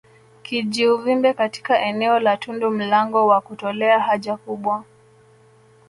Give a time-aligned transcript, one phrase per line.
[0.43, 4.83] Kijiuvimbe katika eneo la tundu mlango wa kutolea haja kubwa